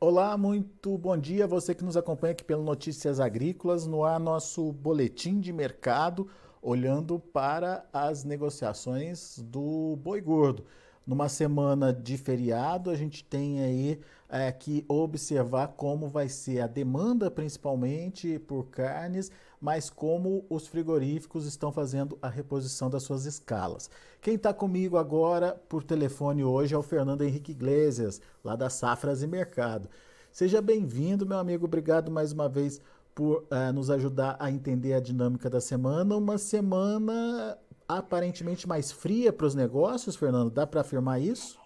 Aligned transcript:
Olá, 0.00 0.36
muito 0.38 0.96
bom 0.96 1.18
dia 1.18 1.44
você 1.44 1.74
que 1.74 1.82
nos 1.82 1.96
acompanha 1.96 2.30
aqui 2.30 2.44
pelo 2.44 2.62
Notícias 2.62 3.18
Agrícolas, 3.18 3.84
no 3.84 4.04
ar 4.04 4.20
nosso 4.20 4.70
boletim 4.72 5.40
de 5.40 5.52
mercado, 5.52 6.28
olhando 6.62 7.18
para 7.18 7.84
as 7.92 8.22
negociações 8.22 9.40
do 9.40 9.96
boi 9.96 10.20
gordo. 10.20 10.64
Numa 11.04 11.28
semana 11.28 11.92
de 11.92 12.16
feriado, 12.16 12.90
a 12.90 12.94
gente 12.94 13.24
tem 13.24 13.60
aí 13.60 14.00
é, 14.28 14.52
que 14.52 14.84
observar 14.88 15.68
como 15.68 16.08
vai 16.08 16.28
ser 16.28 16.60
a 16.60 16.66
demanda, 16.66 17.30
principalmente 17.30 18.38
por 18.40 18.66
carnes, 18.66 19.30
mas 19.60 19.88
como 19.88 20.44
os 20.50 20.66
frigoríficos 20.66 21.46
estão 21.46 21.72
fazendo 21.72 22.18
a 22.20 22.28
reposição 22.28 22.90
das 22.90 23.02
suas 23.02 23.24
escalas. 23.24 23.90
Quem 24.20 24.34
está 24.34 24.52
comigo 24.52 24.96
agora 24.96 25.60
por 25.68 25.82
telefone 25.82 26.44
hoje 26.44 26.74
é 26.74 26.78
o 26.78 26.82
Fernando 26.82 27.22
Henrique 27.22 27.52
Iglesias, 27.52 28.20
lá 28.44 28.54
da 28.54 28.68
Safras 28.68 29.22
e 29.22 29.26
Mercado. 29.26 29.88
Seja 30.30 30.60
bem-vindo, 30.60 31.26
meu 31.26 31.38
amigo. 31.38 31.64
Obrigado 31.64 32.10
mais 32.10 32.32
uma 32.32 32.48
vez 32.48 32.80
por 33.14 33.44
uh, 33.50 33.72
nos 33.72 33.90
ajudar 33.90 34.36
a 34.38 34.50
entender 34.50 34.92
a 34.92 35.00
dinâmica 35.00 35.50
da 35.50 35.60
semana. 35.60 36.16
Uma 36.16 36.38
semana 36.38 37.58
aparentemente 37.88 38.68
mais 38.68 38.92
fria 38.92 39.32
para 39.32 39.46
os 39.46 39.54
negócios, 39.54 40.14
Fernando. 40.14 40.50
Dá 40.50 40.66
para 40.66 40.82
afirmar 40.82 41.20
isso? 41.20 41.57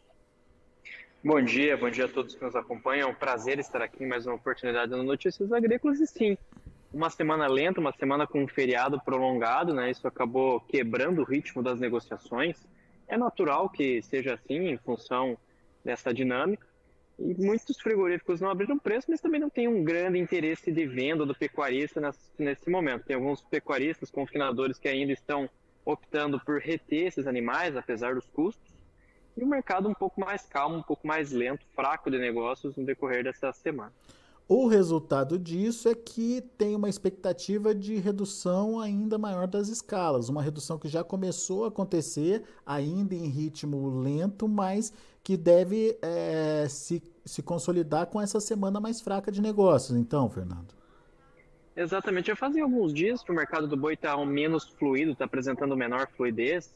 Bom 1.24 1.40
dia, 1.40 1.76
bom 1.76 1.88
dia 1.88 2.06
a 2.06 2.08
todos 2.08 2.34
que 2.34 2.44
nos 2.44 2.56
acompanham. 2.56 3.08
É 3.08 3.12
um 3.12 3.14
prazer 3.14 3.60
estar 3.60 3.80
aqui 3.80 4.02
em 4.02 4.08
mais 4.08 4.26
uma 4.26 4.34
oportunidade 4.34 4.90
no 4.90 5.04
Notícias 5.04 5.52
Agrícolas. 5.52 6.00
E 6.00 6.06
sim, 6.08 6.36
uma 6.92 7.10
semana 7.10 7.46
lenta, 7.46 7.78
uma 7.78 7.92
semana 7.92 8.26
com 8.26 8.42
um 8.42 8.48
feriado 8.48 9.00
prolongado, 9.00 9.72
né? 9.72 9.88
Isso 9.88 10.08
acabou 10.08 10.58
quebrando 10.62 11.20
o 11.20 11.24
ritmo 11.24 11.62
das 11.62 11.78
negociações. 11.78 12.56
É 13.06 13.16
natural 13.16 13.70
que 13.70 14.02
seja 14.02 14.34
assim 14.34 14.70
em 14.70 14.78
função 14.78 15.38
dessa 15.84 16.12
dinâmica. 16.12 16.66
E 17.16 17.34
muitos 17.34 17.80
frigoríficos 17.80 18.40
não 18.40 18.50
abriram 18.50 18.76
preço, 18.76 19.06
mas 19.08 19.20
também 19.20 19.40
não 19.40 19.48
tem 19.48 19.68
um 19.68 19.84
grande 19.84 20.18
interesse 20.18 20.72
de 20.72 20.86
venda 20.88 21.24
do 21.24 21.36
pecuarista 21.36 22.00
nesse 22.36 22.68
momento. 22.68 23.04
Tem 23.04 23.14
alguns 23.14 23.42
pecuaristas, 23.42 24.10
confinadores 24.10 24.76
que 24.76 24.88
ainda 24.88 25.12
estão 25.12 25.48
optando 25.84 26.40
por 26.40 26.58
reter 26.58 27.06
esses 27.06 27.28
animais, 27.28 27.76
apesar 27.76 28.16
dos 28.16 28.26
custos 28.26 28.81
e 29.36 29.42
o 29.42 29.46
mercado 29.46 29.88
um 29.88 29.94
pouco 29.94 30.20
mais 30.20 30.46
calmo, 30.46 30.76
um 30.76 30.82
pouco 30.82 31.06
mais 31.06 31.32
lento, 31.32 31.64
fraco 31.74 32.10
de 32.10 32.18
negócios 32.18 32.76
no 32.76 32.84
decorrer 32.84 33.24
dessa 33.24 33.52
semana. 33.52 33.92
O 34.48 34.66
resultado 34.66 35.38
disso 35.38 35.88
é 35.88 35.94
que 35.94 36.42
tem 36.58 36.74
uma 36.74 36.88
expectativa 36.88 37.74
de 37.74 37.96
redução 37.96 38.80
ainda 38.80 39.16
maior 39.16 39.46
das 39.46 39.68
escalas, 39.68 40.28
uma 40.28 40.42
redução 40.42 40.78
que 40.78 40.88
já 40.88 41.02
começou 41.02 41.64
a 41.64 41.68
acontecer, 41.68 42.42
ainda 42.66 43.14
em 43.14 43.28
ritmo 43.28 44.00
lento, 44.02 44.46
mas 44.46 44.92
que 45.22 45.36
deve 45.36 45.96
é, 46.02 46.66
se, 46.68 47.02
se 47.24 47.42
consolidar 47.42 48.06
com 48.08 48.20
essa 48.20 48.40
semana 48.40 48.80
mais 48.80 49.00
fraca 49.00 49.32
de 49.32 49.40
negócios. 49.40 49.96
Então, 49.96 50.28
Fernando. 50.28 50.74
Exatamente. 51.74 52.26
Já 52.26 52.36
fazem 52.36 52.62
alguns 52.62 52.92
dias 52.92 53.22
que 53.22 53.32
o 53.32 53.34
mercado 53.34 53.66
do 53.66 53.76
boi 53.76 53.94
está 53.94 54.16
menos 54.24 54.68
fluido, 54.68 55.12
está 55.12 55.24
apresentando 55.24 55.76
menor 55.76 56.08
fluidez. 56.14 56.74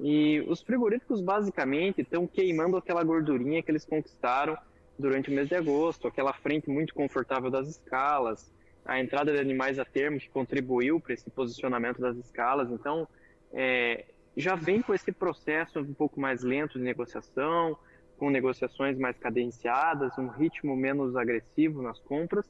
E 0.00 0.40
os 0.48 0.62
frigoríficos 0.62 1.20
basicamente 1.20 2.02
estão 2.02 2.26
queimando 2.26 2.76
aquela 2.76 3.02
gordurinha 3.02 3.62
que 3.62 3.70
eles 3.70 3.84
conquistaram 3.84 4.56
durante 4.98 5.30
o 5.30 5.32
mês 5.32 5.48
de 5.48 5.54
agosto, 5.54 6.06
aquela 6.06 6.32
frente 6.32 6.68
muito 6.68 6.94
confortável 6.94 7.50
das 7.50 7.68
escalas, 7.68 8.52
a 8.84 9.00
entrada 9.00 9.32
de 9.32 9.38
animais 9.38 9.78
a 9.78 9.84
termo 9.84 10.18
que 10.18 10.28
contribuiu 10.28 11.00
para 11.00 11.14
esse 11.14 11.28
posicionamento 11.30 12.00
das 12.00 12.16
escalas. 12.16 12.70
Então, 12.70 13.06
é, 13.52 14.06
já 14.36 14.54
vem 14.54 14.80
com 14.80 14.94
esse 14.94 15.12
processo 15.12 15.80
um 15.80 15.94
pouco 15.94 16.20
mais 16.20 16.42
lento 16.42 16.78
de 16.78 16.84
negociação, 16.84 17.76
com 18.16 18.30
negociações 18.30 18.98
mais 18.98 19.16
cadenciadas, 19.18 20.16
um 20.18 20.28
ritmo 20.28 20.76
menos 20.76 21.16
agressivo 21.16 21.82
nas 21.82 22.00
compras, 22.00 22.46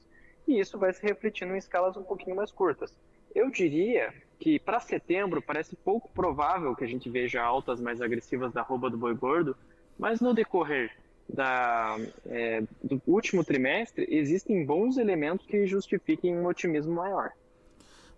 e 0.47 0.59
isso 0.59 0.78
vai 0.78 0.92
se 0.92 1.03
refletindo 1.03 1.54
em 1.54 1.59
escalas 1.59 1.97
um 1.97 2.03
pouquinho 2.03 2.36
mais 2.36 2.50
curtas. 2.50 2.94
Eu 3.38 3.53
diria 3.53 4.12
que 4.41 4.59
para 4.59 4.81
setembro 4.81 5.41
parece 5.41 5.76
pouco 5.76 6.10
provável 6.12 6.75
que 6.75 6.82
a 6.82 6.88
gente 6.88 7.09
veja 7.09 7.41
altas 7.41 7.81
mais 7.81 8.00
agressivas 8.00 8.53
da 8.53 8.62
rouba 8.62 8.91
do 8.91 8.99
boi 8.99 9.15
gordo, 9.15 9.56
mas 9.97 10.21
no 10.21 10.34
decorrer 10.34 10.91
da, 11.32 11.97
é, 12.27 12.65
do 12.82 13.00
último 13.06 13.44
trimestre 13.44 14.09
existem 14.10 14.66
bons 14.66 14.97
elementos 14.97 15.47
que 15.47 15.69
justifiquem 15.69 16.37
um 16.37 16.47
otimismo 16.47 16.93
maior. 16.93 17.31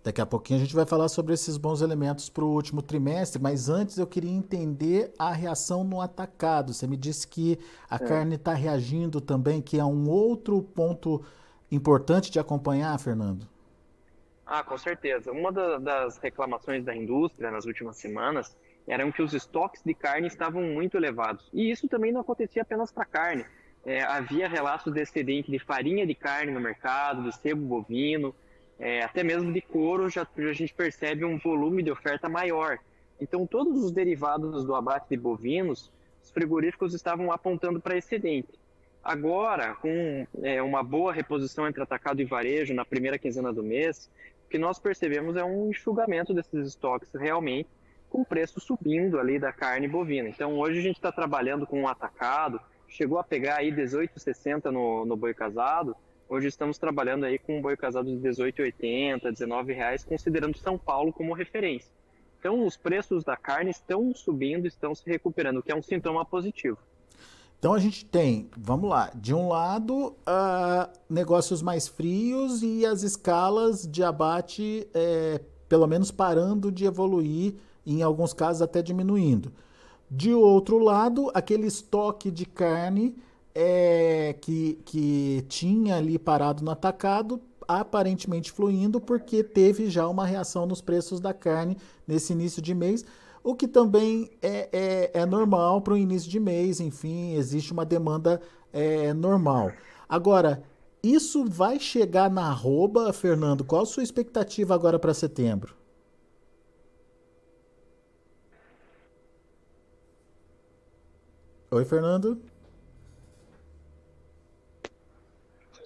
Daqui 0.03 0.22
a 0.22 0.26
pouquinho 0.26 0.59
a 0.59 0.62
gente 0.62 0.75
vai 0.75 0.86
falar 0.86 1.10
sobre 1.10 1.34
esses 1.34 1.59
bons 1.59 1.82
elementos 1.82 2.30
para 2.30 2.42
o 2.42 2.54
último 2.54 2.80
trimestre, 2.80 3.42
mas 3.42 3.69
antes 3.69 3.98
eu 3.98 4.06
queria 4.06 4.32
entender 4.32 5.12
a 5.19 5.30
reação 5.34 5.84
no 5.84 6.00
atacado. 6.00 6.72
Você 6.72 6.86
me 6.86 6.97
disse 6.97 7.28
que 7.28 7.59
a 7.91 7.97
é. 7.97 7.98
carne 7.98 8.36
está 8.36 8.54
reagindo 8.54 9.20
também, 9.20 9.60
que 9.60 9.78
é 9.78 9.84
um 9.84 10.09
outro 10.09 10.62
ponto 10.62 11.22
importante 11.70 12.30
de 12.30 12.38
acompanhar, 12.38 12.98
Fernando. 12.98 13.47
Ah, 14.52 14.64
com 14.64 14.76
certeza. 14.76 15.30
Uma 15.30 15.52
da, 15.52 15.78
das 15.78 16.18
reclamações 16.18 16.84
da 16.84 16.92
indústria 16.92 17.52
nas 17.52 17.66
últimas 17.66 17.98
semanas 17.98 18.58
eram 18.84 19.12
que 19.12 19.22
os 19.22 19.32
estoques 19.32 19.80
de 19.80 19.94
carne 19.94 20.26
estavam 20.26 20.60
muito 20.60 20.96
elevados. 20.96 21.48
E 21.52 21.70
isso 21.70 21.86
também 21.86 22.10
não 22.10 22.20
acontecia 22.20 22.62
apenas 22.62 22.90
para 22.90 23.04
carne. 23.04 23.44
É, 23.86 24.02
havia 24.02 24.48
relatos 24.48 24.92
de 24.92 25.00
excedente 25.00 25.52
de 25.52 25.60
farinha 25.60 26.04
de 26.04 26.16
carne 26.16 26.50
no 26.50 26.60
mercado, 26.60 27.22
de 27.22 27.36
sebo 27.36 27.64
bovino, 27.64 28.34
é, 28.76 29.04
até 29.04 29.22
mesmo 29.22 29.52
de 29.52 29.60
couro, 29.60 30.10
já, 30.10 30.26
a 30.36 30.52
gente 30.52 30.74
percebe 30.74 31.24
um 31.24 31.38
volume 31.38 31.80
de 31.80 31.92
oferta 31.92 32.28
maior. 32.28 32.76
Então, 33.20 33.46
todos 33.46 33.84
os 33.84 33.92
derivados 33.92 34.64
do 34.64 34.74
abate 34.74 35.10
de 35.10 35.16
bovinos, 35.16 35.92
os 36.20 36.30
frigoríficos 36.32 36.92
estavam 36.92 37.30
apontando 37.30 37.80
para 37.80 37.96
excedente. 37.96 38.58
Agora, 39.02 39.76
com 39.76 40.26
é, 40.42 40.60
uma 40.60 40.82
boa 40.82 41.12
reposição 41.12 41.68
entre 41.68 41.82
atacado 41.82 42.20
e 42.20 42.24
varejo 42.24 42.74
na 42.74 42.84
primeira 42.84 43.18
quinzena 43.18 43.52
do 43.52 43.62
mês, 43.62 44.10
que 44.50 44.58
nós 44.58 44.80
percebemos 44.80 45.36
é 45.36 45.44
um 45.44 45.70
enxugamento 45.70 46.34
desses 46.34 46.66
estoques 46.66 47.08
realmente, 47.14 47.70
com 48.10 48.22
o 48.22 48.26
preço 48.26 48.60
subindo 48.60 49.20
ali 49.20 49.38
da 49.38 49.52
carne 49.52 49.86
bovina. 49.86 50.28
Então 50.28 50.58
hoje 50.58 50.80
a 50.80 50.82
gente 50.82 50.96
está 50.96 51.12
trabalhando 51.12 51.64
com 51.64 51.82
um 51.82 51.88
atacado, 51.88 52.60
chegou 52.88 53.18
a 53.18 53.24
pegar 53.24 53.58
aí 53.58 53.70
18,60 53.70 54.64
no, 54.72 55.06
no 55.06 55.16
boi 55.16 55.32
casado, 55.32 55.94
hoje 56.28 56.48
estamos 56.48 56.76
trabalhando 56.76 57.24
aí 57.24 57.38
com 57.38 57.58
um 57.58 57.62
boi 57.62 57.76
casado 57.76 58.06
de 58.06 58.28
18,80, 58.28 59.30
19 59.30 59.72
reais, 59.72 60.04
considerando 60.04 60.58
São 60.58 60.76
Paulo 60.76 61.12
como 61.12 61.32
referência. 61.32 61.92
Então 62.40 62.66
os 62.66 62.76
preços 62.76 63.22
da 63.22 63.36
carne 63.36 63.70
estão 63.70 64.12
subindo, 64.12 64.66
estão 64.66 64.94
se 64.94 65.08
recuperando, 65.08 65.58
o 65.58 65.62
que 65.62 65.70
é 65.70 65.76
um 65.76 65.82
sintoma 65.82 66.24
positivo. 66.24 66.78
Então 67.60 67.75
a 67.75 67.78
gente 67.78 68.06
tem, 68.06 68.48
vamos 68.56 68.88
lá, 68.88 69.12
de 69.15 69.34
um 69.34 69.48
lado, 69.48 70.16
uh, 70.26 70.91
negócios 71.10 71.60
mais 71.60 71.87
frios 71.87 72.62
e 72.62 72.87
as 72.87 73.03
escalas 73.03 73.87
de 73.87 74.03
abate, 74.03 74.88
é, 74.94 75.43
pelo 75.69 75.87
menos 75.87 76.10
parando 76.10 76.72
de 76.72 76.87
evoluir, 76.87 77.56
em 77.84 78.00
alguns 78.00 78.32
casos 78.32 78.62
até 78.62 78.81
diminuindo. 78.81 79.53
De 80.10 80.32
outro 80.32 80.78
lado, 80.78 81.31
aquele 81.34 81.66
estoque 81.66 82.31
de 82.31 82.47
carne 82.47 83.15
é, 83.54 84.34
que, 84.41 84.78
que 84.87 85.44
tinha 85.47 85.97
ali 85.97 86.19
parado 86.19 86.65
no 86.65 86.71
atacado, 86.71 87.42
aparentemente 87.69 88.50
fluindo, 88.50 88.98
porque 89.03 89.44
teve 89.44 89.91
já 89.91 90.09
uma 90.09 90.25
reação 90.25 90.65
nos 90.65 90.81
preços 90.81 91.21
da 91.21 91.34
carne 91.34 91.77
nesse 92.09 92.32
início 92.32 92.62
de 92.62 92.75
mês 92.75 93.04
o 93.42 93.54
que 93.54 93.66
também 93.66 94.30
é, 94.42 94.68
é, 94.72 95.20
é 95.20 95.26
normal 95.26 95.80
para 95.80 95.94
o 95.94 95.96
início 95.96 96.30
de 96.30 96.38
mês, 96.38 96.80
enfim, 96.80 97.34
existe 97.34 97.72
uma 97.72 97.84
demanda 97.84 98.40
é, 98.72 99.12
normal. 99.14 99.72
Agora, 100.08 100.62
isso 101.02 101.44
vai 101.44 101.78
chegar 101.80 102.30
na 102.30 102.48
arroba, 102.48 103.12
Fernando? 103.12 103.64
Qual 103.64 103.82
a 103.82 103.86
sua 103.86 104.02
expectativa 104.02 104.74
agora 104.74 104.98
para 104.98 105.14
setembro? 105.14 105.74
Oi, 111.70 111.84
Fernando. 111.84 112.38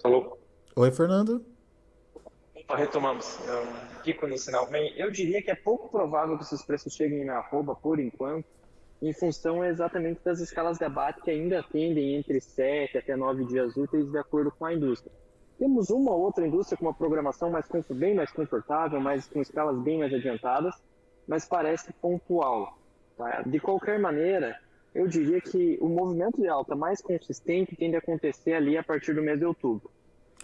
Alô? 0.03 0.37
Oi, 0.75 0.91
Fernando. 0.91 1.54
Retomamos. 2.69 3.39
Aqui 3.97 4.13
quando 4.13 4.37
sinal 4.37 4.65
vem, 4.67 4.93
eu 4.97 5.11
diria 5.11 5.41
que 5.41 5.51
é 5.51 5.55
pouco 5.55 5.89
provável 5.89 6.37
que 6.37 6.43
esses 6.43 6.63
preços 6.63 6.93
cheguem 6.93 7.23
na 7.23 7.37
arroba 7.37 7.75
por 7.75 7.99
enquanto, 7.99 8.45
em 9.01 9.13
função 9.13 9.63
exatamente 9.63 10.19
das 10.23 10.39
escalas 10.39 10.77
de 10.77 10.85
abate 10.85 11.21
que 11.21 11.29
ainda 11.29 11.59
atendem 11.59 12.15
entre 12.15 12.41
7 12.41 12.97
até 12.97 13.15
9 13.15 13.45
dias 13.45 13.77
úteis 13.77 14.09
de 14.09 14.17
acordo 14.17 14.51
com 14.51 14.65
a 14.65 14.73
indústria. 14.73 15.11
Temos 15.59 15.89
uma 15.89 16.11
ou 16.11 16.21
outra 16.21 16.45
indústria 16.45 16.77
com 16.77 16.85
uma 16.85 16.93
programação 16.93 17.49
mais, 17.49 17.65
bem 17.91 18.15
mais 18.15 18.31
confortável, 18.31 18.99
mais, 18.99 19.27
com 19.27 19.41
escalas 19.41 19.77
bem 19.79 19.99
mais 19.99 20.13
adiantadas, 20.13 20.75
mas 21.27 21.45
parece 21.45 21.93
pontual. 21.93 22.77
Tá? 23.15 23.41
De 23.43 23.59
qualquer 23.59 23.99
maneira, 23.99 24.59
eu 24.93 25.07
diria 25.07 25.39
que 25.39 25.77
o 25.79 25.87
movimento 25.87 26.41
de 26.41 26.47
alta 26.47 26.75
mais 26.75 27.01
consistente 27.01 27.75
tende 27.75 27.95
a 27.95 27.99
acontecer 27.99 28.53
ali 28.53 28.77
a 28.77 28.83
partir 28.83 29.13
do 29.13 29.21
mês 29.21 29.39
de 29.39 29.45
outubro. 29.45 29.89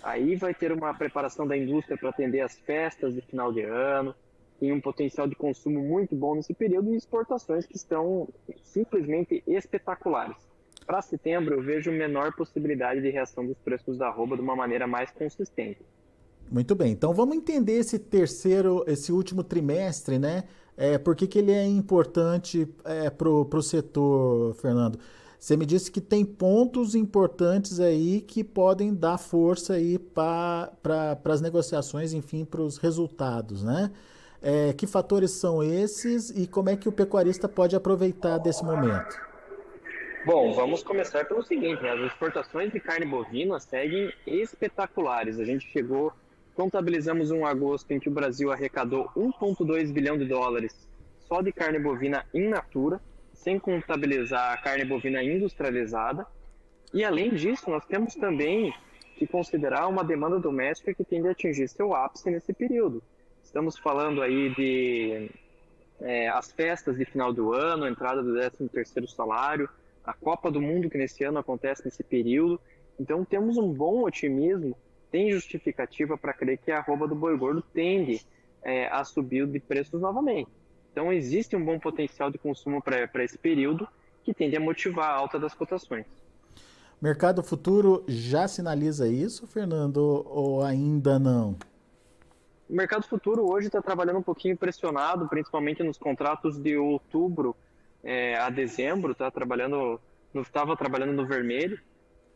Aí 0.04 0.36
vai 0.36 0.54
ter 0.54 0.72
uma 0.72 0.94
preparação 0.94 1.48
da 1.48 1.56
indústria 1.56 1.98
para 1.98 2.10
atender 2.10 2.42
as 2.42 2.58
festas 2.60 3.14
de 3.14 3.22
final 3.22 3.52
de 3.54 3.62
ano, 3.62 4.16
tem 4.60 4.72
um 4.72 4.80
potencial 4.80 5.28
de 5.28 5.36
consumo 5.36 5.82
muito 5.82 6.16
bom 6.16 6.36
nesse 6.36 6.54
período 6.54 6.94
e 6.94 6.98
exportações 6.98 7.66
que 7.66 7.76
estão 7.76 8.28
simplesmente 8.64 9.44
espetaculares. 9.48 10.38
para 10.86 11.02
setembro 11.02 11.56
eu 11.56 11.64
vejo 11.64 11.92
menor 11.92 12.36
possibilidade 12.36 13.02
de 13.02 13.10
reação 13.10 13.46
dos 13.46 13.58
preços 13.58 13.98
da 13.98 14.08
arroba 14.08 14.36
de 14.36 14.42
uma 14.42 14.56
maneira 14.56 14.86
mais 14.86 15.10
consistente. 15.12 15.82
Muito 16.52 16.76
bem, 16.76 16.92
então 16.92 17.14
vamos 17.14 17.38
entender 17.38 17.80
esse 17.80 17.98
terceiro, 17.98 18.84
esse 18.86 19.12
último 19.12 19.44
trimestre, 19.44 20.20
né? 20.20 20.44
É, 20.76 20.98
por 20.98 21.16
que, 21.16 21.28
que 21.28 21.40
ele 21.40 21.52
é 21.52 21.66
importante 21.66 22.68
é, 22.84 23.10
para 23.10 23.30
o 23.30 23.62
setor, 23.62 24.54
Fernando? 24.56 25.00
Você 25.42 25.58
me 25.58 25.66
disse 25.66 25.90
que 25.90 26.00
tem 26.00 26.24
pontos 26.24 26.94
importantes 26.94 27.80
aí 27.80 28.22
que 28.22 28.44
podem 28.44 28.94
dar 28.94 29.18
força 29.18 29.74
aí 29.74 29.98
para 29.98 30.72
pra, 30.84 31.18
as 31.26 31.42
negociações, 31.42 32.14
enfim, 32.14 32.46
para 32.46 32.62
os 32.62 32.78
resultados, 32.78 33.64
né? 33.64 33.92
É, 34.40 34.72
que 34.74 34.86
fatores 34.86 35.32
são 35.32 35.64
esses 35.64 36.30
e 36.30 36.46
como 36.46 36.70
é 36.70 36.78
que 36.78 36.88
o 36.88 36.92
pecuarista 36.92 37.50
pode 37.50 37.76
aproveitar 37.76 38.38
desse 38.38 38.64
momento? 38.64 39.20
Bom, 40.28 40.54
vamos 40.54 40.84
começar 40.84 41.26
pelo 41.26 41.42
seguinte, 41.42 41.82
né? 41.82 41.90
as 41.90 42.12
exportações 42.12 42.72
de 42.72 42.80
carne 42.80 43.08
bovina 43.08 43.60
seguem 43.60 44.14
espetaculares. 44.28 45.40
A 45.40 45.44
gente 45.44 45.68
chegou, 45.72 46.14
contabilizamos 46.54 47.32
um 47.32 47.48
agosto 47.48 47.90
em 47.90 48.00
que 48.00 48.10
o 48.10 48.14
Brasil 48.14 48.52
arrecadou 48.52 49.10
1,2 49.18 49.92
bilhão 49.92 50.20
de 50.20 50.26
dólares 50.26 50.88
só 51.28 51.42
de 51.42 51.52
carne 51.52 51.80
bovina 51.80 52.26
in 52.32 52.48
natura, 52.48 53.02
sem 53.42 53.60
contabilizar 53.60 54.54
a 54.54 54.58
carne 54.58 54.86
bovina 54.86 55.24
industrializada. 55.24 56.26
E 56.94 57.04
além 57.04 57.32
disso, 57.32 57.70
nós 57.70 57.84
temos 57.86 58.14
também 58.16 58.74
que 59.18 59.26
considerar 59.26 59.88
uma 59.88 60.04
demanda 60.04 60.40
doméstica 60.40 60.94
que 60.94 61.04
tende 61.04 61.28
a 61.28 61.32
atingir 61.32 61.68
seu 61.68 61.94
ápice 61.96 62.30
nesse 62.30 62.54
período. 62.54 63.02
Estamos 63.44 63.78
falando 63.78 64.22
aí 64.22 64.54
de 64.54 65.32
é, 66.00 66.30
as 66.30 66.52
festas 66.52 66.98
de 66.98 67.06
final 67.06 67.34
do 67.34 67.52
ano, 67.54 67.86
a 67.86 67.90
entrada 67.90 68.22
do 68.22 68.32
13º 68.32 69.08
salário, 69.08 69.70
a 70.04 70.14
Copa 70.14 70.52
do 70.52 70.62
Mundo 70.62 70.90
que 70.90 70.98
nesse 70.98 71.24
ano 71.24 71.40
acontece 71.40 71.84
nesse 71.86 72.04
período. 72.04 72.60
Então 73.00 73.26
temos 73.26 73.58
um 73.58 73.74
bom 73.74 74.04
otimismo, 74.04 74.76
tem 75.10 75.32
justificativa 75.32 76.16
para 76.16 76.34
crer 76.34 76.60
que 76.60 76.72
a 76.72 76.78
arroba 76.78 77.08
do 77.08 77.16
boi 77.16 77.36
gordo 77.38 77.62
tende 77.74 78.24
é, 78.64 78.88
a 78.88 79.04
subir 79.04 79.48
de 79.48 79.60
preços 79.60 80.00
novamente. 80.00 80.61
Então, 80.92 81.12
existe 81.12 81.56
um 81.56 81.64
bom 81.64 81.80
potencial 81.80 82.30
de 82.30 82.38
consumo 82.38 82.82
para 82.82 83.24
esse 83.24 83.38
período 83.38 83.88
que 84.24 84.34
tende 84.34 84.56
a 84.56 84.60
motivar 84.60 85.10
a 85.10 85.16
alta 85.16 85.40
das 85.40 85.54
cotações. 85.54 86.06
Mercado 87.02 87.42
futuro 87.42 88.04
já 88.08 88.48
sinaliza 88.48 89.08
isso, 89.08 89.48
Fernando, 89.48 90.24
ou 90.28 90.62
ainda 90.62 91.18
não? 91.18 91.58
O 92.70 92.76
mercado 92.76 93.04
futuro 93.04 93.52
hoje 93.52 93.68
está 93.68 93.82
trabalhando 93.82 94.20
um 94.20 94.24
pouquinho 94.24 94.56
pressionado, 94.56 95.28
principalmente 95.28 95.82
nos 95.82 95.98
contratos 95.98 96.58
de 96.58 96.78
outubro 96.78 97.56
é, 98.04 98.38
a 98.38 98.50
dezembro, 98.50 99.16
tá 99.16 99.32
trabalhando, 99.32 100.00
estava 100.36 100.78
trabalhando 100.78 101.12
no 101.12 101.26
vermelho, 101.26 101.80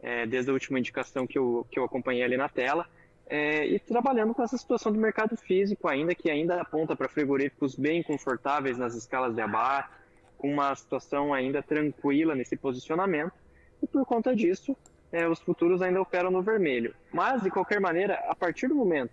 é, 0.02 0.26
desde 0.26 0.50
a 0.50 0.54
última 0.54 0.80
indicação 0.80 1.28
que 1.28 1.38
eu, 1.38 1.66
que 1.70 1.80
eu 1.80 1.84
acompanhei 1.84 2.24
ali 2.24 2.36
na 2.36 2.50
tela 2.50 2.88
é, 3.28 3.66
e 3.66 3.80
trabalhando 3.80 4.34
com 4.34 4.44
essa 4.44 4.58
situação 4.58 4.92
do 4.92 5.00
mercado 5.00 5.36
físico 5.36 5.88
ainda, 5.88 6.14
que 6.14 6.30
ainda 6.30 6.62
aponta 6.62 6.96
para 6.96 7.10
frigoríficos 7.10 7.76
bem 7.76 8.04
confortáveis 8.04 8.78
nas 8.78 8.96
escalas 8.96 9.34
de 9.34 9.42
abate, 9.42 9.90
com 10.38 10.52
uma 10.52 10.76
situação 10.76 11.34
ainda 11.34 11.64
tranquila 11.64 12.36
nesse 12.36 12.56
posicionamento, 12.56 13.34
e 13.82 13.88
por 13.88 14.06
conta 14.06 14.36
disso, 14.36 14.76
é, 15.12 15.28
os 15.28 15.40
futuros 15.40 15.82
ainda 15.82 16.02
operam 16.02 16.30
no 16.30 16.42
vermelho. 16.42 16.94
Mas, 17.12 17.42
de 17.42 17.50
qualquer 17.50 17.80
maneira, 17.80 18.16
a 18.28 18.36
partir 18.36 18.68
do 18.68 18.76
momento 18.76 19.12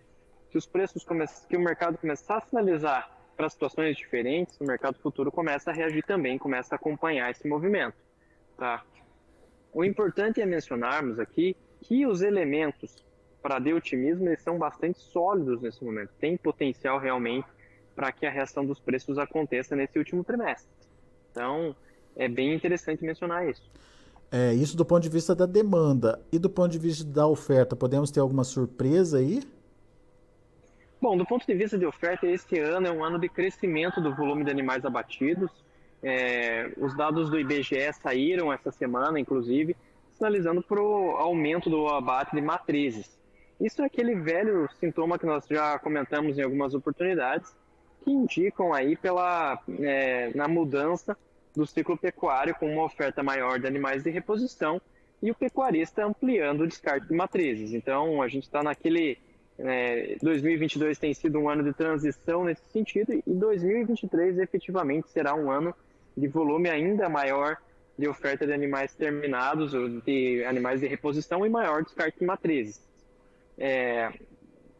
que 0.50 0.58
os 0.58 0.66
preços 0.66 1.06
que 1.48 1.56
o 1.56 1.60
mercado 1.60 1.96
começar 1.96 2.36
a 2.36 2.40
sinalizar 2.42 3.10
para 3.36 3.48
situações 3.48 3.96
diferentes, 3.96 4.60
o 4.60 4.64
mercado 4.64 4.98
futuro 4.98 5.32
começa 5.32 5.70
a 5.70 5.74
reagir 5.74 6.04
também, 6.04 6.36
começa 6.36 6.74
a 6.74 6.76
acompanhar 6.76 7.30
esse 7.30 7.48
movimento. 7.48 7.96
Tá? 8.58 8.84
O 9.72 9.82
importante 9.82 10.42
é 10.42 10.46
mencionarmos 10.46 11.18
aqui 11.18 11.56
que 11.80 12.06
os 12.06 12.20
elementos 12.20 13.02
para 13.42 13.58
de 13.58 13.72
otimismo, 13.72 14.28
eles 14.28 14.40
são 14.40 14.56
bastante 14.58 15.00
sólidos 15.00 15.60
nesse 15.60 15.84
momento. 15.84 16.10
Tem 16.20 16.36
potencial 16.36 16.98
realmente 16.98 17.46
para 17.94 18.12
que 18.12 18.24
a 18.24 18.30
reação 18.30 18.64
dos 18.64 18.78
preços 18.78 19.18
aconteça 19.18 19.74
nesse 19.74 19.98
último 19.98 20.22
trimestre. 20.22 20.70
Então, 21.30 21.74
é 22.16 22.28
bem 22.28 22.54
interessante 22.54 23.04
mencionar 23.04 23.48
isso. 23.48 23.70
É, 24.30 24.54
isso 24.54 24.76
do 24.76 24.84
ponto 24.84 25.02
de 25.02 25.10
vista 25.10 25.34
da 25.34 25.44
demanda. 25.44 26.20
E 26.32 26.38
do 26.38 26.48
ponto 26.48 26.70
de 26.70 26.78
vista 26.78 27.04
da 27.04 27.26
oferta, 27.26 27.76
podemos 27.76 28.10
ter 28.10 28.20
alguma 28.20 28.44
surpresa 28.44 29.18
aí? 29.18 29.42
Bom, 31.00 31.16
do 31.16 31.26
ponto 31.26 31.44
de 31.46 31.54
vista 31.54 31.76
de 31.76 31.84
oferta, 31.84 32.26
este 32.26 32.58
ano 32.58 32.86
é 32.86 32.92
um 32.92 33.04
ano 33.04 33.18
de 33.18 33.28
crescimento 33.28 34.00
do 34.00 34.14
volume 34.14 34.44
de 34.44 34.50
animais 34.50 34.84
abatidos. 34.84 35.50
É, 36.02 36.72
os 36.78 36.96
dados 36.96 37.28
do 37.28 37.38
IBGE 37.38 37.92
saíram 38.00 38.52
essa 38.52 38.70
semana, 38.70 39.18
inclusive, 39.20 39.76
sinalizando 40.14 40.62
para 40.62 40.80
o 40.80 41.10
aumento 41.16 41.68
do 41.68 41.88
abate 41.88 42.34
de 42.34 42.40
matrizes. 42.40 43.18
Isso 43.62 43.80
é 43.80 43.84
aquele 43.84 44.16
velho 44.16 44.68
sintoma 44.80 45.16
que 45.16 45.24
nós 45.24 45.46
já 45.48 45.78
comentamos 45.78 46.36
em 46.36 46.42
algumas 46.42 46.74
oportunidades, 46.74 47.54
que 48.02 48.10
indicam 48.10 48.74
aí 48.74 48.96
pela 48.96 49.56
é, 49.78 50.32
na 50.34 50.48
mudança 50.48 51.16
do 51.54 51.64
ciclo 51.64 51.96
pecuário 51.96 52.56
com 52.56 52.68
uma 52.72 52.82
oferta 52.82 53.22
maior 53.22 53.60
de 53.60 53.68
animais 53.68 54.02
de 54.02 54.10
reposição 54.10 54.82
e 55.22 55.30
o 55.30 55.34
pecuarista 55.34 56.04
ampliando 56.04 56.62
o 56.62 56.66
descarte 56.66 57.06
de 57.06 57.14
matrizes. 57.14 57.72
Então 57.72 58.20
a 58.20 58.26
gente 58.26 58.42
está 58.42 58.64
naquele 58.64 59.16
é, 59.56 60.16
2022 60.20 60.98
tem 60.98 61.14
sido 61.14 61.38
um 61.38 61.48
ano 61.48 61.62
de 61.62 61.72
transição 61.72 62.42
nesse 62.42 62.64
sentido 62.72 63.12
e 63.12 63.22
2023 63.26 64.40
efetivamente 64.40 65.08
será 65.10 65.36
um 65.36 65.52
ano 65.52 65.72
de 66.16 66.26
volume 66.26 66.68
ainda 66.68 67.08
maior 67.08 67.58
de 67.96 68.08
oferta 68.08 68.44
de 68.44 68.52
animais 68.52 68.92
terminados, 68.92 69.70
de 70.04 70.44
animais 70.46 70.80
de 70.80 70.88
reposição 70.88 71.46
e 71.46 71.48
maior 71.48 71.84
descarte 71.84 72.18
de 72.18 72.26
matrizes. 72.26 72.91
É, 73.58 74.12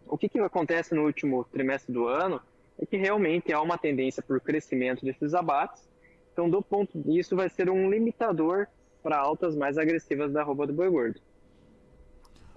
o 0.06 0.18
que, 0.18 0.28
que 0.28 0.38
acontece 0.38 0.94
no 0.94 1.04
último 1.04 1.44
trimestre 1.44 1.92
do 1.92 2.06
ano 2.06 2.40
é 2.78 2.86
que 2.86 2.96
realmente 2.96 3.52
há 3.52 3.60
uma 3.60 3.78
tendência 3.78 4.22
por 4.22 4.40
crescimento 4.40 5.04
desses 5.04 5.34
abates. 5.34 5.88
Então, 6.32 6.48
do 6.48 6.62
ponto 6.62 6.98
disso, 6.98 7.36
vai 7.36 7.48
ser 7.48 7.70
um 7.70 7.90
limitador 7.90 8.66
para 9.02 9.18
altas 9.18 9.56
mais 9.56 9.76
agressivas 9.76 10.32
da 10.32 10.40
arroba 10.40 10.66
do 10.66 10.72
boi 10.72 10.90
gordo. 10.90 11.20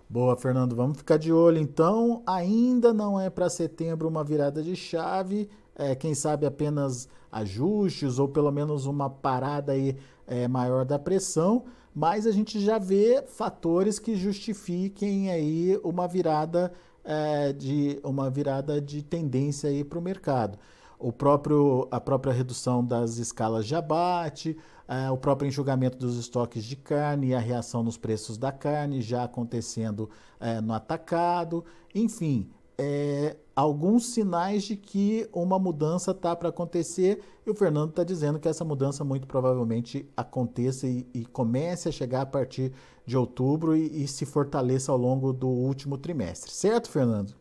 Boa, 0.07 0.37
Fernando. 0.37 0.75
Vamos 0.75 0.97
ficar 0.97 1.17
de 1.17 1.33
olho 1.33 1.57
então. 1.57 2.21
Ainda 2.27 2.93
não 2.93 3.19
é 3.19 3.29
para 3.29 3.49
setembro 3.49 4.07
uma 4.07 4.23
virada 4.23 4.61
de 4.61 4.75
chave. 4.75 5.49
É, 5.75 5.95
quem 5.95 6.13
sabe 6.13 6.45
apenas 6.45 7.09
ajustes 7.31 8.17
ou 8.19 8.29
pelo 8.29 8.51
menos 8.51 8.85
uma 8.85 9.09
parada 9.09 9.73
aí, 9.73 9.97
é, 10.25 10.47
maior 10.47 10.85
da 10.85 10.97
pressão 10.97 11.65
mas 11.95 12.27
a 12.27 12.31
gente 12.31 12.59
já 12.59 12.77
vê 12.77 13.23
fatores 13.25 13.97
que 13.97 14.17
justifiquem 14.17 15.31
aí 15.31 15.79
uma 15.81 16.09
virada 16.09 16.73
é, 17.05 17.53
de 17.53 17.99
uma 18.03 18.29
virada 18.29 18.81
de 18.81 19.01
tendência 19.01 19.69
aí 19.69 19.81
para 19.81 19.97
o 19.97 20.01
mercado. 20.01 20.59
O 20.99 21.13
próprio, 21.13 21.87
a 21.89 22.01
própria 22.01 22.33
redução 22.33 22.83
das 22.83 23.17
escalas 23.17 23.65
de 23.65 23.75
abate, 23.75 24.57
é, 24.87 25.09
o 25.09 25.17
próprio 25.17 25.47
enxugamento 25.47 25.97
dos 25.97 26.17
estoques 26.17 26.65
de 26.65 26.75
carne 26.75 27.27
e 27.27 27.35
a 27.35 27.39
reação 27.39 27.81
nos 27.81 27.97
preços 27.97 28.37
da 28.37 28.51
carne 28.51 29.01
já 29.01 29.23
acontecendo 29.23 30.09
é, 30.39 30.59
no 30.59 30.73
atacado, 30.73 31.63
enfim, 31.93 32.49
é, 32.77 33.37
alguns 33.55 34.07
sinais 34.07 34.63
de 34.63 34.75
que 34.75 35.29
uma 35.31 35.57
mudança 35.57 36.11
está 36.11 36.35
para 36.35 36.49
acontecer 36.49 37.21
e 37.45 37.49
o 37.49 37.55
Fernando 37.55 37.91
está 37.91 38.03
dizendo 38.03 38.39
que 38.39 38.49
essa 38.49 38.65
mudança 38.65 39.03
muito 39.03 39.25
provavelmente 39.25 40.07
aconteça 40.17 40.85
e, 40.87 41.07
e 41.13 41.25
comece 41.25 41.87
a 41.87 41.91
chegar 41.91 42.21
a 42.21 42.25
partir 42.25 42.73
de 43.05 43.15
outubro 43.15 43.75
e, 43.75 44.03
e, 44.03 44.07
se 44.07 44.25
fortaleça 44.25 44.91
ao 44.91 44.97
longo 44.97 45.31
do 45.31 45.47
último 45.47 45.97
trimestre. 45.97 46.51
Certo, 46.51 46.89
Fernando? 46.89 47.33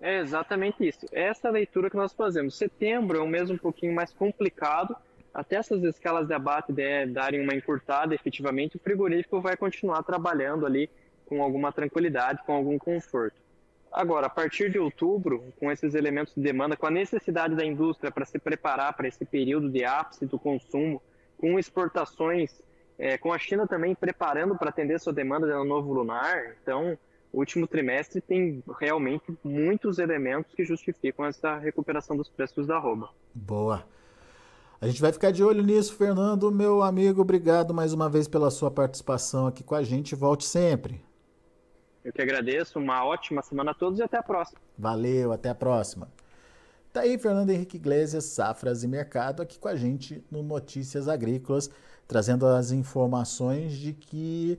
É 0.00 0.20
exatamente 0.20 0.86
isso. 0.86 1.06
Essa 1.12 1.50
leitura 1.50 1.90
que 1.90 1.96
nós 1.96 2.12
fazemos. 2.12 2.56
Setembro 2.56 3.18
é 3.18 3.22
um 3.22 3.28
mês 3.28 3.50
um 3.50 3.58
pouquinho 3.58 3.94
mais 3.94 4.12
complicado. 4.12 4.96
Até 5.34 5.56
essas 5.56 5.82
escalas 5.84 6.26
de 6.26 6.32
abate 6.32 6.72
darem 7.12 7.42
uma 7.42 7.54
encurtada, 7.54 8.14
efetivamente, 8.14 8.76
o 8.76 8.80
frigorífico 8.80 9.40
vai 9.40 9.56
continuar 9.56 10.02
trabalhando 10.02 10.64
ali 10.64 10.88
com 11.26 11.42
alguma 11.42 11.70
tranquilidade, 11.70 12.42
com 12.44 12.52
algum 12.52 12.78
conforto. 12.78 13.47
Agora, 13.92 14.26
a 14.26 14.30
partir 14.30 14.70
de 14.70 14.78
outubro, 14.78 15.52
com 15.58 15.70
esses 15.70 15.94
elementos 15.94 16.34
de 16.34 16.42
demanda, 16.42 16.76
com 16.76 16.86
a 16.86 16.90
necessidade 16.90 17.54
da 17.54 17.64
indústria 17.64 18.10
para 18.10 18.24
se 18.24 18.38
preparar 18.38 18.94
para 18.94 19.08
esse 19.08 19.24
período 19.24 19.70
de 19.70 19.84
ápice 19.84 20.26
do 20.26 20.38
consumo, 20.38 21.02
com 21.38 21.58
exportações, 21.58 22.62
é, 22.98 23.16
com 23.16 23.32
a 23.32 23.38
China 23.38 23.66
também 23.66 23.94
preparando 23.94 24.56
para 24.56 24.68
atender 24.70 25.00
sua 25.00 25.12
demanda 25.12 25.46
no 25.46 25.64
novo 25.64 25.92
lunar, 25.92 26.56
então 26.62 26.98
o 27.32 27.38
último 27.38 27.66
trimestre 27.66 28.20
tem 28.20 28.62
realmente 28.80 29.36
muitos 29.44 29.98
elementos 29.98 30.52
que 30.54 30.64
justificam 30.64 31.24
essa 31.24 31.56
recuperação 31.56 32.16
dos 32.16 32.28
preços 32.28 32.66
da 32.66 32.76
arroba. 32.76 33.10
Boa. 33.34 33.84
A 34.80 34.86
gente 34.86 35.00
vai 35.00 35.12
ficar 35.12 35.32
de 35.32 35.42
olho 35.42 35.62
nisso, 35.62 35.94
Fernando, 35.96 36.52
meu 36.52 36.82
amigo. 36.82 37.20
Obrigado 37.20 37.74
mais 37.74 37.92
uma 37.92 38.08
vez 38.08 38.28
pela 38.28 38.50
sua 38.50 38.70
participação 38.70 39.46
aqui 39.46 39.64
com 39.64 39.74
a 39.74 39.82
gente. 39.82 40.14
Volte 40.14 40.44
sempre. 40.44 41.07
Eu 42.08 42.12
que 42.14 42.22
agradeço, 42.22 42.78
uma 42.78 43.04
ótima 43.04 43.42
semana 43.42 43.72
a 43.72 43.74
todos 43.74 43.98
e 43.98 44.02
até 44.02 44.16
a 44.16 44.22
próxima. 44.22 44.58
Valeu, 44.78 45.30
até 45.30 45.50
a 45.50 45.54
próxima. 45.54 46.08
Tá 46.90 47.02
aí 47.02 47.18
Fernando 47.18 47.50
Henrique 47.50 47.76
Iglesias, 47.76 48.24
Safras 48.24 48.82
e 48.82 48.88
Mercado, 48.88 49.42
aqui 49.42 49.58
com 49.58 49.68
a 49.68 49.76
gente 49.76 50.24
no 50.30 50.42
Notícias 50.42 51.06
Agrícolas, 51.06 51.68
trazendo 52.06 52.46
as 52.46 52.72
informações 52.72 53.74
de 53.74 53.92
que 53.92 54.58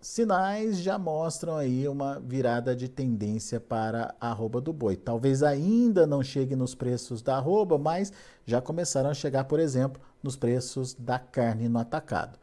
sinais 0.00 0.78
já 0.78 0.98
mostram 0.98 1.56
aí 1.56 1.86
uma 1.86 2.18
virada 2.18 2.74
de 2.74 2.88
tendência 2.88 3.60
para 3.60 4.12
a 4.20 4.30
arroba 4.30 4.60
do 4.60 4.72
boi. 4.72 4.96
Talvez 4.96 5.44
ainda 5.44 6.04
não 6.04 6.20
chegue 6.20 6.56
nos 6.56 6.74
preços 6.74 7.22
da 7.22 7.36
arroba, 7.36 7.78
mas 7.78 8.12
já 8.44 8.60
começaram 8.60 9.08
a 9.10 9.14
chegar, 9.14 9.44
por 9.44 9.60
exemplo, 9.60 10.02
nos 10.20 10.34
preços 10.34 10.94
da 10.94 11.20
carne 11.20 11.68
no 11.68 11.78
atacado. 11.78 12.36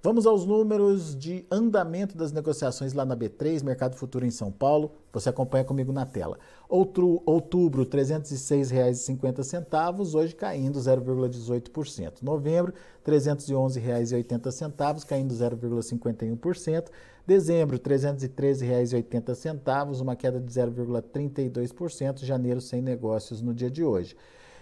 Vamos 0.00 0.28
aos 0.28 0.46
números 0.46 1.18
de 1.18 1.44
andamento 1.50 2.16
das 2.16 2.30
negociações 2.30 2.92
lá 2.92 3.04
na 3.04 3.16
B3, 3.16 3.64
Mercado 3.64 3.96
Futuro 3.96 4.24
em 4.24 4.30
São 4.30 4.52
Paulo. 4.52 4.92
Você 5.12 5.28
acompanha 5.28 5.64
comigo 5.64 5.92
na 5.92 6.06
tela. 6.06 6.38
Outro, 6.68 7.20
outubro, 7.26 7.82
R$ 7.82 7.88
306,50, 7.88 10.14
hoje 10.14 10.36
caindo 10.36 10.78
0,18%. 10.78 12.22
Novembro, 12.22 12.72
R$ 13.04 13.12
311,80, 13.12 15.04
caindo 15.04 15.34
0,51%. 15.34 16.84
Dezembro, 17.26 17.76
R$ 17.76 17.82
313,80, 17.82 20.00
uma 20.00 20.14
queda 20.14 20.38
de 20.38 20.52
0,32%. 20.52 22.24
Janeiro, 22.24 22.60
sem 22.60 22.80
negócios 22.80 23.42
no 23.42 23.52
dia 23.52 23.68
de 23.68 23.82
hoje. 23.82 24.14